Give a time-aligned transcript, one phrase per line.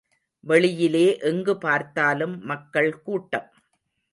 [0.43, 3.47] வெளியிலே எங்கு பார்த்தாலும் மக்கள் கூட்டம்.